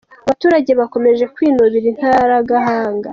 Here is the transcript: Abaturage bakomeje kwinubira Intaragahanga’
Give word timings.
Abaturage 0.25 0.71
bakomeje 0.79 1.23
kwinubira 1.35 1.85
Intaragahanga’ 1.91 3.09